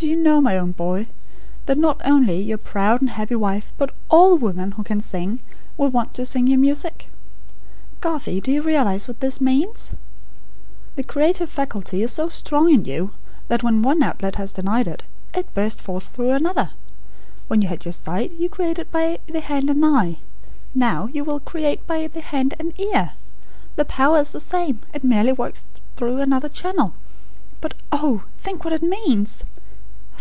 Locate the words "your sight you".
17.84-18.48